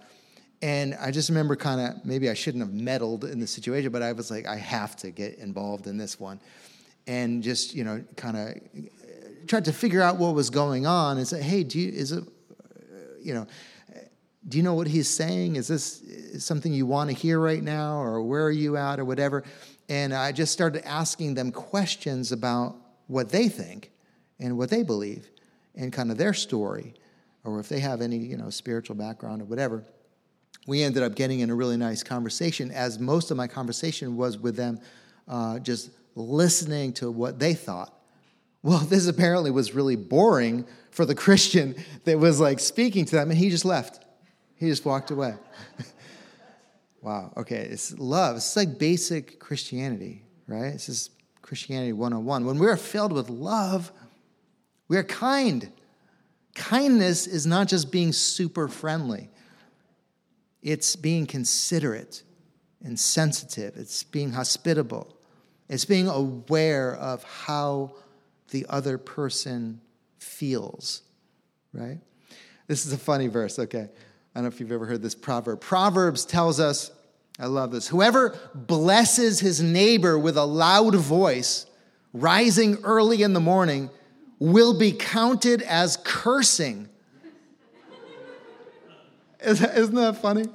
[0.64, 4.02] And I just remember kind of maybe I shouldn't have meddled in the situation, but
[4.02, 6.40] I was like, I have to get involved in this one.
[7.06, 8.90] And just, you know, kind of uh,
[9.46, 12.24] tried to figure out what was going on and say, hey, do you, is it,
[12.24, 13.46] uh, you know,
[14.48, 15.58] do you know what he's saying?
[15.58, 16.02] Is this
[16.40, 19.44] something you want to hear right now, or where are you at, or whatever?
[19.90, 23.92] And I just started asking them questions about what they think
[24.40, 25.30] and what they believe
[25.76, 26.94] and kind of their story,
[27.44, 29.84] or if they have any, you know, spiritual background or whatever
[30.66, 34.38] we ended up getting in a really nice conversation, as most of my conversation was
[34.38, 34.80] with them
[35.28, 37.94] uh, just listening to what they thought.
[38.62, 43.30] Well, this apparently was really boring for the Christian that was like speaking to them,
[43.30, 44.04] and he just left.
[44.56, 45.36] He just walked away.
[47.02, 48.38] wow, okay, it's love.
[48.38, 50.72] It's like basic Christianity, right?
[50.72, 51.10] This is
[51.42, 52.46] Christianity 101.
[52.46, 53.92] When we're filled with love,
[54.88, 55.70] we are kind.
[56.56, 59.30] Kindness is not just being super friendly.
[60.64, 62.24] It's being considerate
[62.82, 65.16] and sensitive, it's being hospitable,
[65.70, 67.96] it's being aware of how
[68.52, 69.82] the other person
[70.20, 71.02] feels,
[71.74, 72.00] right?
[72.68, 73.90] This is a funny verse, okay?
[73.90, 75.60] I don't know if you've ever heard this proverb.
[75.60, 76.92] Proverbs tells us,
[77.40, 81.66] I love this, whoever blesses his neighbor with a loud voice,
[82.14, 83.90] rising early in the morning,
[84.40, 86.90] will be counted as cursing
[89.46, 90.46] isn't that funny?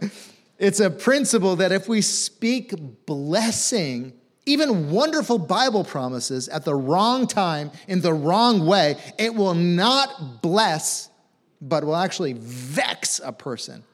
[0.58, 2.74] It's a principle that if we speak
[3.06, 4.12] blessing,
[4.44, 10.42] even wonderful Bible promises at the wrong time, in the wrong way, it will not
[10.42, 11.10] bless,
[11.60, 13.84] but will actually vex a person.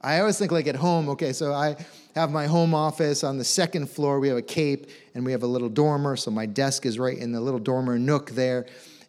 [0.00, 1.76] I always think like at home, okay, so I
[2.14, 4.20] have my home office on the second floor.
[4.20, 6.16] We have a cape and we have a little dormer.
[6.16, 8.66] So my desk is right in the little dormer nook there.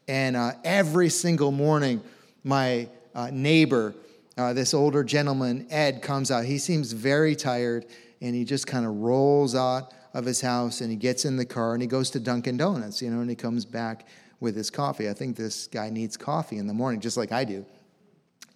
[0.08, 2.02] And uh, every single morning,
[2.44, 3.94] my uh, neighbor
[4.38, 6.46] uh, this older gentleman, Ed, comes out.
[6.46, 7.86] He seems very tired
[8.22, 11.46] and he just kind of rolls out of his house and he gets in the
[11.46, 14.08] car and he goes to Dunkin' Donuts, you know, and he comes back
[14.40, 15.10] with his coffee.
[15.10, 17.66] I think this guy needs coffee in the morning, just like I do.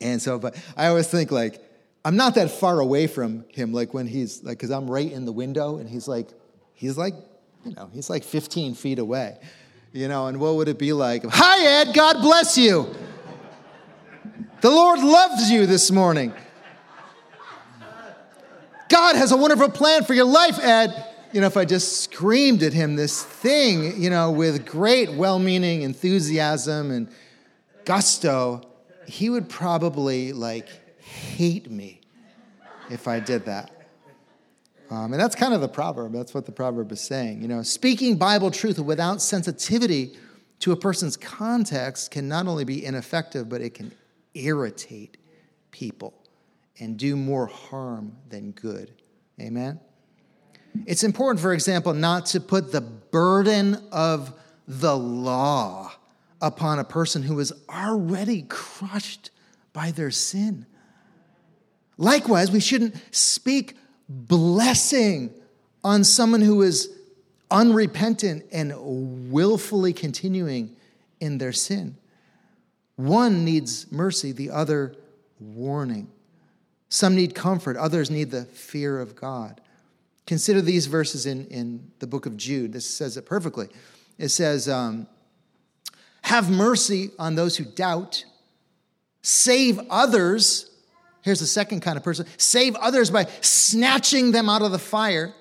[0.02, 1.62] And so, but I always think like,
[2.06, 5.26] I'm not that far away from him, like when he's like, because I'm right in
[5.26, 6.30] the window and he's like,
[6.74, 7.14] he's like,
[7.66, 9.38] you know, he's like 15 feet away,
[9.92, 11.24] you know, and what would it be like?
[11.26, 12.96] Hi, Ed, God bless you.
[14.62, 16.34] The Lord loves you this morning.
[18.90, 21.06] God has a wonderful plan for your life, Ed.
[21.32, 25.40] You know, if I just screamed at him this thing, you know, with great well
[25.40, 27.10] meaning enthusiasm and
[27.86, 28.62] gusto,
[29.06, 30.68] he would probably like
[31.00, 32.02] hate me
[32.90, 33.72] if I did that.
[34.90, 36.12] Um, and that's kind of the proverb.
[36.12, 37.42] That's what the proverb is saying.
[37.42, 40.18] You know, speaking Bible truth without sensitivity
[40.60, 43.94] to a person's context can not only be ineffective, but it can
[44.34, 45.18] irritate
[45.72, 46.14] people
[46.80, 48.94] and do more harm than good.
[49.40, 49.80] Amen?
[50.86, 54.34] It's important, for example, not to put the burden of
[54.68, 55.92] the law
[56.42, 59.32] upon a person who is already crushed
[59.74, 60.66] by their sin.
[61.98, 63.76] Likewise, we shouldn't speak
[64.08, 65.34] blessing
[65.84, 66.90] on someone who is
[67.52, 68.74] unrepentant and
[69.32, 70.76] willfully continuing
[71.20, 71.98] in their sin.
[73.00, 74.94] One needs mercy, the other
[75.40, 76.12] warning.
[76.90, 79.62] Some need comfort, others need the fear of God.
[80.28, 82.74] Consider these verses in, in the book of Jude.
[82.74, 83.70] This says it perfectly.
[84.18, 85.08] It says, um,
[86.24, 88.26] Have mercy on those who doubt,
[89.22, 90.70] save others.
[91.22, 95.34] Here's the second kind of person save others by snatching them out of the fire.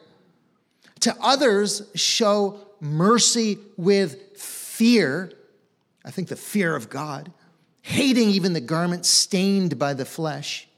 [1.01, 5.33] To others, show mercy with fear.
[6.05, 7.33] I think the fear of God,
[7.89, 10.69] hating even the garment stained by the flesh.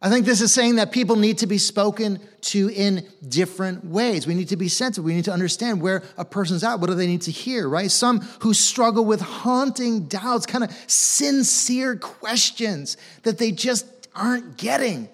[0.00, 4.28] I think this is saying that people need to be spoken to in different ways.
[4.28, 5.04] We need to be sensitive.
[5.04, 6.78] We need to understand where a person's at.
[6.78, 7.90] What do they need to hear, right?
[7.90, 15.08] Some who struggle with haunting doubts, kind of sincere questions that they just aren't getting.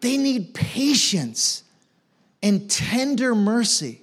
[0.00, 1.64] They need patience
[2.42, 4.00] and tender mercy.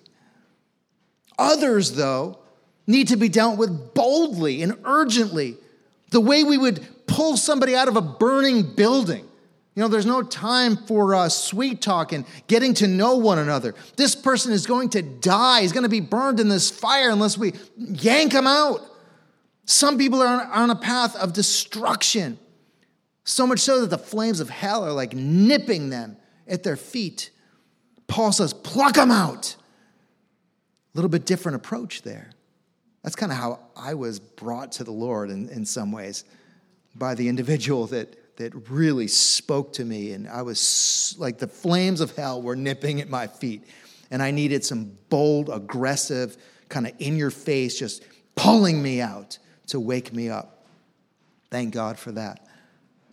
[1.40, 2.38] Others, though,
[2.86, 5.58] need to be dealt with boldly and urgently,
[6.12, 9.28] the way we would pull somebody out of a burning building.
[9.76, 13.76] You know, there's no time for uh, sweet talk and getting to know one another.
[13.95, 15.62] This person is going to die.
[15.62, 18.82] He's going to be burned in this fire unless we yank him out.
[19.66, 22.39] Some people are on, on a path of destruction,
[23.24, 27.30] so much so that the flames of hell are like nipping them at their feet.
[28.08, 29.58] Paul says, pluck them out.
[29.60, 32.32] A little bit different approach there.
[33.08, 36.26] That's kind of how I was brought to the Lord in, in some ways
[36.93, 40.12] by the individual that that really spoke to me.
[40.12, 43.64] And I was like the flames of hell were nipping at my feet.
[44.12, 46.36] And I needed some bold, aggressive,
[46.68, 48.03] kind of in your face, just
[48.36, 49.38] pulling me out
[49.68, 50.66] to wake me up.
[51.49, 52.45] Thank God for that.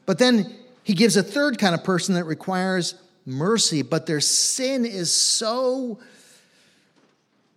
[0.07, 4.87] But then he gives a third kind of person that requires mercy, but their sin
[4.87, 6.01] is so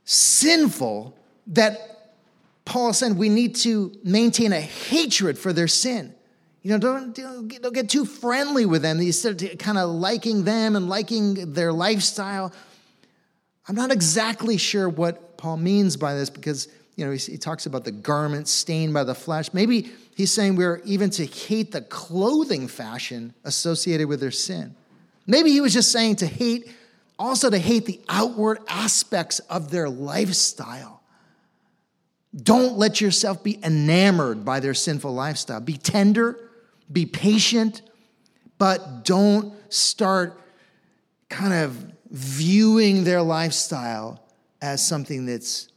[0.05, 1.17] sinful
[1.47, 1.96] that
[2.67, 6.13] Paul said we need to maintain a hatred for their sin.
[6.63, 9.01] You know, don't, don't get too friendly with them.
[9.01, 12.51] You start kind of liking them and liking their lifestyle.
[13.69, 17.67] I'm not exactly sure what Paul means by this because, you know, he, he talks
[17.67, 19.53] about the garment stained by the flesh.
[19.53, 24.75] Maybe he's saying we're even to hate the clothing fashion associated with their sin.
[25.25, 26.69] Maybe he was just saying to hate,
[27.17, 30.96] also to hate the outward aspects of their lifestyle.
[32.41, 35.59] Don't let yourself be enamored by their sinful lifestyle.
[35.59, 36.47] Be tender
[36.91, 37.81] be patient,
[38.57, 40.39] but don't start
[41.29, 44.23] kind of viewing their lifestyle
[44.61, 45.69] as something that's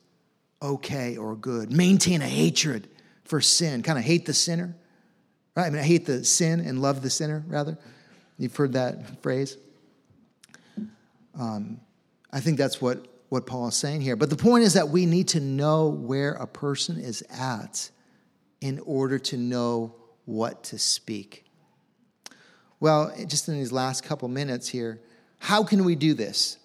[0.63, 1.73] okay or good.
[1.73, 2.89] Maintain a hatred
[3.25, 4.75] for sin, kind of hate the sinner.
[5.57, 5.67] Right?
[5.67, 7.77] I mean, I hate the sin and love the sinner, rather.
[8.39, 9.57] You've heard that phrase.
[11.39, 11.81] Um,
[12.33, 14.17] I think that's what, what Paul is saying here.
[14.17, 17.91] But the point is that we need to know where a person is at
[18.61, 19.95] in order to know
[20.27, 21.47] what to speak.
[22.81, 25.01] Well, just in these last couple minutes here,
[25.39, 26.59] how can we do this?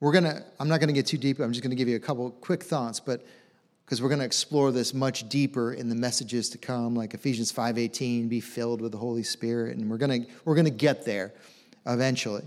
[0.00, 2.30] We're gonna, I'm not gonna get too deep, I'm just gonna give you a couple
[2.30, 3.24] quick thoughts, but
[3.84, 8.28] because we're gonna explore this much deeper in the messages to come, like Ephesians 5:18,
[8.28, 11.32] be filled with the Holy Spirit, and we're gonna we're gonna get there
[11.86, 12.42] eventually.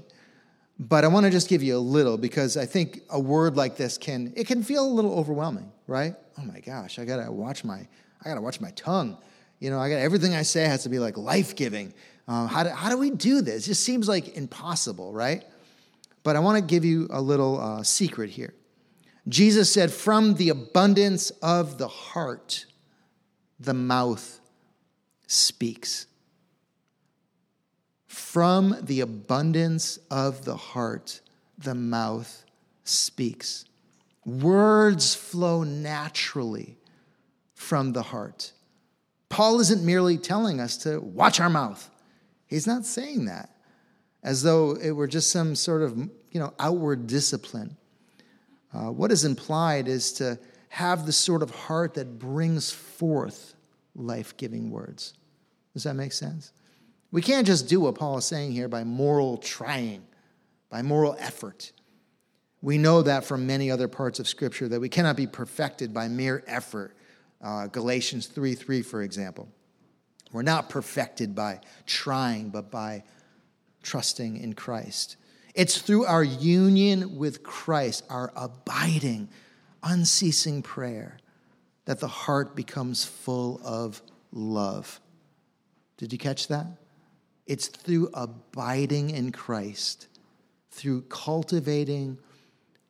[0.82, 3.78] But I want to just give you a little because I think a word like
[3.78, 6.16] this can it can feel a little overwhelming, right?
[6.38, 7.88] Oh my gosh, I gotta watch my
[8.24, 9.18] I got to watch my tongue.
[9.60, 11.94] You know, I got everything I say has to be like life giving.
[12.28, 13.66] Um, how, do, how do we do this?
[13.66, 15.44] It just seems like impossible, right?
[16.24, 18.54] But I want to give you a little uh, secret here.
[19.28, 22.66] Jesus said, From the abundance of the heart,
[23.60, 24.40] the mouth
[25.28, 26.08] speaks.
[28.12, 31.22] From the abundance of the heart,
[31.58, 32.44] the mouth
[32.84, 33.64] speaks.
[34.26, 36.78] Words flow naturally
[37.54, 38.52] from the heart.
[39.30, 41.90] Paul isn't merely telling us to watch our mouth.
[42.48, 43.56] He's not saying that
[44.22, 47.78] as though it were just some sort of you know outward discipline.
[48.74, 50.38] Uh, what is implied is to
[50.68, 53.54] have the sort of heart that brings forth
[53.96, 55.14] life-giving words.
[55.74, 56.52] Does that make sense?
[57.12, 60.04] We can't just do what Paul is saying here by moral trying,
[60.70, 61.72] by moral effort.
[62.62, 66.08] We know that from many other parts of Scripture that we cannot be perfected by
[66.08, 66.96] mere effort
[67.42, 69.50] uh, Galatians 3 3, for example.
[70.32, 73.04] We're not perfected by trying, but by
[73.84, 75.18] trusting in Christ.
[75.54, 79.28] It's through our union with Christ, our abiding,
[79.84, 81.18] unceasing prayer,
[81.86, 84.02] that the heart becomes full of
[84.32, 85.02] love.
[85.98, 86.68] Did you catch that?
[87.52, 90.08] It's through abiding in Christ,
[90.70, 92.18] through cultivating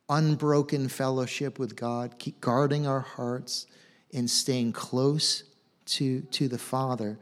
[0.08, 3.66] unbroken fellowship with God, keep guarding our hearts,
[4.14, 5.42] and staying close
[5.86, 7.18] to, to the Father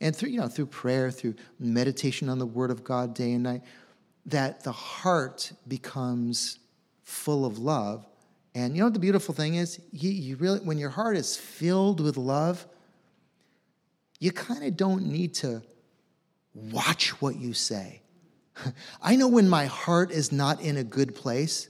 [0.00, 3.42] and through, you know, through prayer, through meditation on the Word of God day and
[3.42, 3.60] night,
[4.24, 6.60] that the heart becomes
[7.02, 8.06] full of love.
[8.54, 9.82] And you know what the beautiful thing is?
[9.92, 12.66] You, you really, when your heart is filled with love,
[14.18, 15.60] you kind of don't need to
[16.54, 18.02] watch what you say.
[19.02, 21.68] I know when my heart is not in a good place,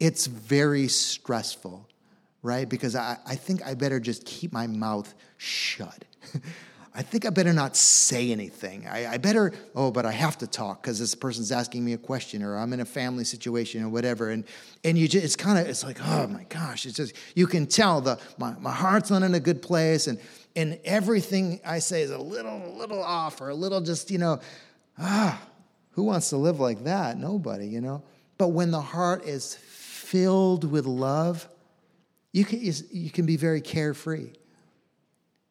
[0.00, 1.88] it's very stressful,
[2.42, 2.68] right?
[2.68, 6.04] Because I, I think I better just keep my mouth shut.
[6.94, 8.86] I think I better not say anything.
[8.86, 11.98] I, I better, oh, but I have to talk because this person's asking me a
[11.98, 14.28] question or I'm in a family situation or whatever.
[14.28, 14.44] And,
[14.84, 17.66] and you just, it's kind of, it's like, oh my gosh, it's just, you can
[17.66, 20.06] tell the, my, my heart's not in a good place.
[20.06, 20.20] And,
[20.54, 24.40] and everything I say is a little, little off or a little just, you know,
[24.98, 25.40] ah,
[25.92, 27.18] who wants to live like that?
[27.18, 28.02] Nobody, you know?
[28.38, 31.48] But when the heart is filled with love,
[32.32, 34.30] you can, you can be very carefree.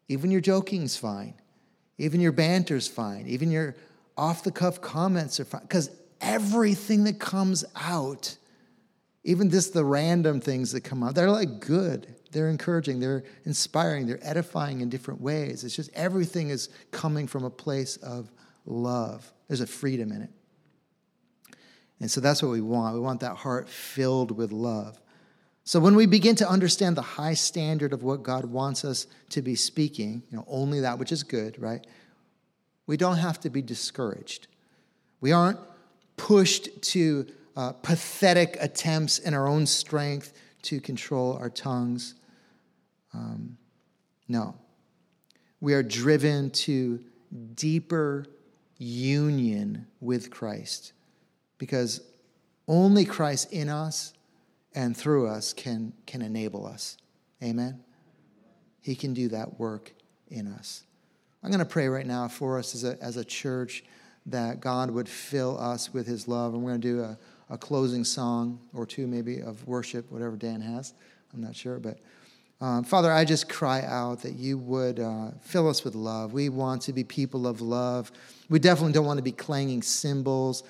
[0.07, 1.35] Even your joking's fine.
[1.97, 3.27] Even your banter's fine.
[3.27, 3.75] Even your
[4.17, 5.61] off the cuff comments are fine.
[5.61, 5.89] Because
[6.19, 8.35] everything that comes out,
[9.23, 12.13] even just the random things that come out, they're like good.
[12.31, 15.63] They're encouraging, they're inspiring, they're edifying in different ways.
[15.63, 18.31] It's just everything is coming from a place of
[18.65, 19.31] love.
[19.47, 20.29] There's a freedom in it.
[21.99, 22.95] And so that's what we want.
[22.95, 24.99] We want that heart filled with love.
[25.63, 29.41] So when we begin to understand the high standard of what God wants us to
[29.41, 31.85] be speaking, you know, only that which is good, right?
[32.87, 34.47] We don't have to be discouraged.
[35.21, 35.59] We aren't
[36.17, 42.15] pushed to uh, pathetic attempts in our own strength to control our tongues.
[43.13, 43.57] Um,
[44.27, 44.55] no.
[45.59, 46.99] We are driven to
[47.55, 48.25] deeper
[48.77, 50.93] union with Christ
[51.57, 52.01] because
[52.67, 54.13] only Christ in us
[54.73, 56.97] and through us can, can enable us.
[57.43, 57.83] Amen?
[58.81, 59.93] He can do that work
[60.29, 60.83] in us.
[61.43, 63.83] I'm going to pray right now for us as a, as a church
[64.27, 66.53] that God would fill us with his love.
[66.53, 67.17] And we're going to do a,
[67.49, 70.93] a closing song or two, maybe, of worship, whatever Dan has.
[71.33, 71.79] I'm not sure.
[71.79, 71.99] But
[72.61, 76.31] um, Father, I just cry out that you would uh, fill us with love.
[76.31, 78.11] We want to be people of love.
[78.49, 80.61] We definitely don't want to be clanging cymbals.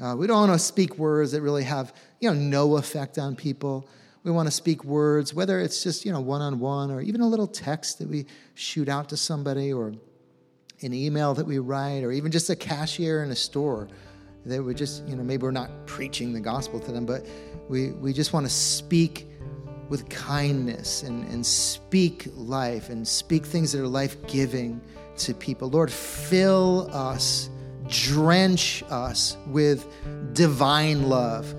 [0.00, 3.36] Uh, we don't want to speak words that really have you know no effect on
[3.36, 3.88] people.
[4.24, 7.20] We want to speak words, whether it's just you know one on one or even
[7.20, 9.94] a little text that we shoot out to somebody or
[10.82, 13.88] an email that we write or even just a cashier in a store
[14.44, 17.24] that we just you know maybe we're not preaching the gospel to them, but
[17.68, 19.28] we we just want to speak
[19.88, 24.80] with kindness and, and speak life and speak things that are life giving
[25.18, 25.70] to people.
[25.70, 27.50] Lord, fill us
[27.88, 29.86] drench us with
[30.34, 31.52] divine love.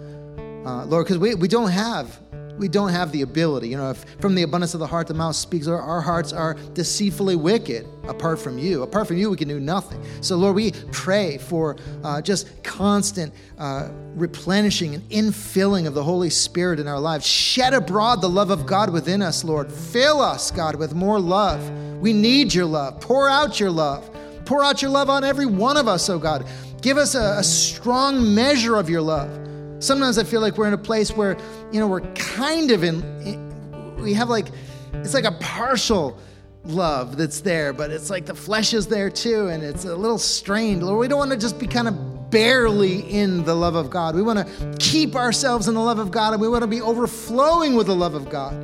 [0.65, 2.19] Uh, Lord, because we, we don't have
[2.57, 3.69] we don't have the ability.
[3.69, 6.33] You know, if from the abundance of the heart the mouth speaks, our, our hearts
[6.33, 8.83] are deceitfully wicked apart from you.
[8.83, 10.03] Apart from you, we can do nothing.
[10.21, 16.29] So, Lord, we pray for uh, just constant uh, replenishing and infilling of the Holy
[16.29, 17.25] Spirit in our lives.
[17.25, 19.71] Shed abroad the love of God within us, Lord.
[19.71, 21.69] Fill us, God, with more love.
[21.99, 23.01] We need your love.
[23.01, 24.09] Pour out your love.
[24.45, 26.47] Pour out your love on every one of us, oh God.
[26.81, 29.46] Give us a, a strong measure of your love.
[29.79, 31.37] Sometimes I feel like we're in a place where,
[31.71, 34.47] you know, we're kind of in, in we have like,
[34.93, 36.19] it's like a partial
[36.63, 40.17] love that's there, but it's like the flesh is there too, and it's a little
[40.17, 40.83] strained.
[40.83, 44.15] Lord, we don't want to just be kind of barely in the love of God.
[44.15, 46.81] We want to keep ourselves in the love of God, and we want to be
[46.81, 48.63] overflowing with the love of God.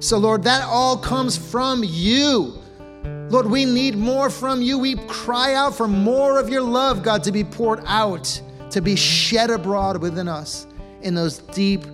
[0.00, 2.54] So, Lord, that all comes from you.
[3.28, 4.78] Lord, we need more from you.
[4.78, 8.40] We cry out for more of your love, God, to be poured out,
[8.70, 10.66] to be shed abroad within us
[11.02, 11.84] in those deep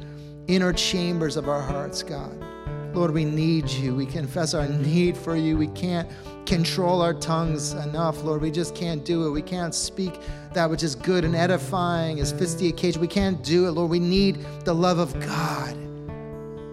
[0.46, 2.42] inner chambers of our hearts, God.
[2.94, 3.94] Lord, we need you.
[3.94, 5.56] We confess our need for you.
[5.56, 6.08] We can't
[6.46, 8.40] control our tongues enough, Lord.
[8.40, 9.30] We just can't do it.
[9.30, 10.18] We can't speak
[10.54, 13.00] that which is good and edifying the occasion.
[13.00, 13.90] We can't do it, Lord.
[13.90, 15.76] We need the love of God.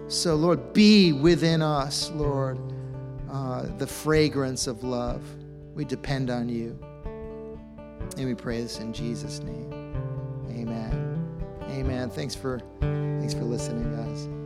[0.08, 2.58] So, Lord, be within us, Lord
[3.34, 5.20] uh, the fragrance of love.
[5.74, 6.78] We depend on you.
[8.16, 9.63] And we pray this in Jesus' name.
[11.74, 12.08] Amen.
[12.08, 14.43] Thanks for thanks for listening, guys.